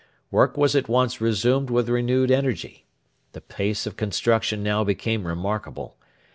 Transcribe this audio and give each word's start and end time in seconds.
Work 0.31 0.57
was 0.57 0.75
at 0.75 0.89
once 0.89 1.21
resumed 1.21 1.69
with 1.69 1.87
renewed 1.87 2.31
energy. 2.31 2.87
The 3.33 3.41
pace 3.41 3.85
of 3.85 3.97
construction 3.97 4.63
now 4.63 4.83
became 4.83 5.27
remarkable. 5.27 5.95